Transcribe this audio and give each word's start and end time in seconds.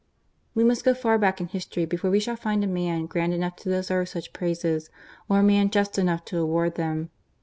We 0.55 0.63
must 0.63 0.83
go 0.83 0.95
far 0.95 1.19
back 1.19 1.39
in 1.39 1.49
history 1.49 1.85
before 1.85 2.09
we 2.09 2.19
shall 2.19 2.35
find 2.35 2.63
a 2.63 2.67
man 2.67 3.05
grand 3.05 3.35
enough 3.35 3.57
to 3.57 3.69
deserve 3.69 4.09
such 4.09 4.33
praises, 4.33 4.89
or 5.29 5.41
a 5.41 5.47
people 5.47 5.69
just 5.69 5.99
enough 5.99 6.25
to 6.25 6.39
award 6.39 6.73
them. 6.73 7.11